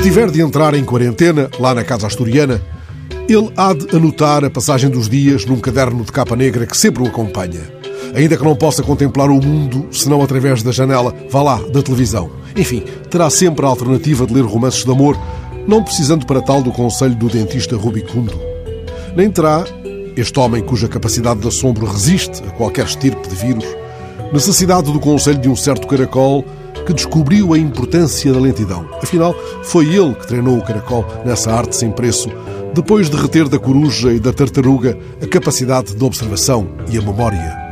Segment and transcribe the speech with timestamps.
[0.00, 2.60] tiver de entrar em quarentena, lá na casa asturiana,
[3.28, 7.02] ele há de anotar a passagem dos dias num caderno de capa negra que sempre
[7.02, 7.60] o acompanha.
[8.14, 12.30] Ainda que não possa contemplar o mundo senão através da janela, vá lá, da televisão.
[12.56, 15.18] Enfim, terá sempre a alternativa de ler romances de amor,
[15.66, 18.38] não precisando para tal do conselho do dentista rubicundo.
[19.16, 19.64] Nem terá,
[20.16, 23.64] este homem cuja capacidade de assombro resiste a qualquer estirpe de vírus,
[24.32, 26.44] necessidade do conselho de um certo caracol
[26.86, 28.88] que descobriu a importância da lentidão.
[29.02, 32.30] Afinal, foi ele que treinou o caracol nessa arte sem preço,
[32.74, 37.64] depois de reter da coruja e da tartaruga a capacidade de observação e a memória.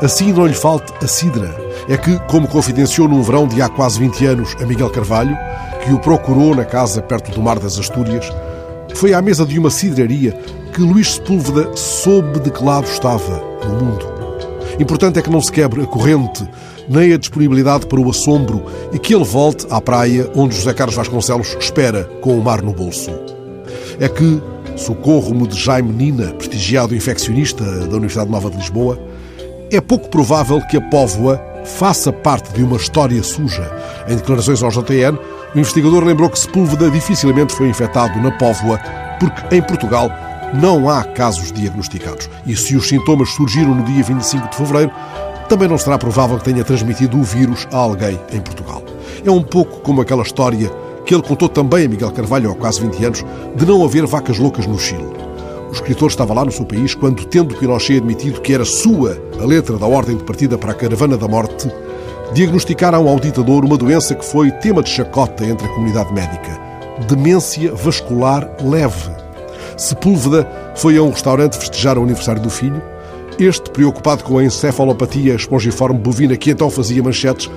[0.00, 1.54] Assim não lhe falte a cidra.
[1.88, 5.36] É que, como confidenciou num verão de há quase 20 anos a Miguel Carvalho,
[5.84, 8.30] que o procurou na casa perto do Mar das Astúrias,
[8.94, 10.32] foi à mesa de uma cidraria
[10.72, 14.06] que Luís Sepúlveda soube de que lado estava no mundo.
[14.78, 16.48] Importante é que não se quebre a corrente,
[16.88, 20.96] nem a disponibilidade para o assombro e que ele volte à praia onde José Carlos
[20.96, 23.10] Vasconcelos espera com o mar no bolso.
[24.00, 24.40] É que,
[24.76, 28.98] socorro-me de Jaime Nina, prestigiado infeccionista da Universidade Nova de Lisboa,
[29.70, 33.70] é pouco provável que a Póvoa faça parte de uma história suja.
[34.08, 35.18] Em declarações ao JTN,
[35.54, 38.78] o investigador lembrou que Sepúlveda dificilmente foi infectado na Póvoa,
[39.20, 40.10] porque em Portugal
[40.54, 42.30] não há casos diagnosticados.
[42.46, 44.92] E se os sintomas surgiram no dia 25 de fevereiro,
[45.48, 48.82] também não será provável que tenha transmitido o vírus a alguém em Portugal.
[49.24, 50.70] É um pouco como aquela história
[51.06, 53.24] que ele contou também a Miguel Carvalho há quase 20 anos
[53.56, 55.08] de não haver vacas loucas no Chile.
[55.68, 59.44] O escritor estava lá no seu país quando, tendo Pinochet admitido que era sua a
[59.44, 61.70] letra da ordem de partida para a caravana da morte,
[62.32, 66.60] diagnosticaram ao ditador uma doença que foi tema de chacota entre a comunidade médica:
[67.06, 69.10] demência vascular leve.
[69.76, 72.82] Sepúlveda foi a um restaurante festejar o aniversário do filho.
[73.38, 77.48] Este, preocupado com a encefalopatia espongiforme bovina que então fazia manchetes,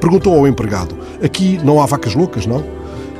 [0.00, 2.64] perguntou ao empregado: Aqui não há vacas loucas, não?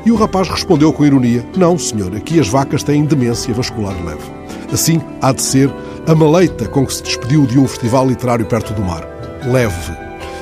[0.06, 4.30] E o rapaz respondeu com ironia: Não, senhor, aqui as vacas têm demência vascular leve.
[4.72, 5.72] Assim há de ser
[6.06, 9.04] a maleita com que se despediu de um festival literário perto do mar.
[9.44, 9.92] Leve.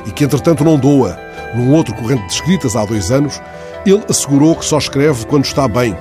[0.07, 1.19] E que, entretanto, não doa.
[1.55, 3.41] Num outro corrente de escritas há dois anos,
[3.87, 5.97] ele assegurou que só escreve quando está bem.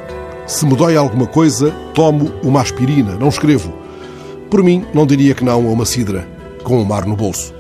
[0.47, 3.73] Se me dói alguma coisa, tomo uma aspirina, não escrevo.
[4.51, 6.28] Por mim, não diria que não a uma cidra,
[6.62, 7.53] com o mar no bolso.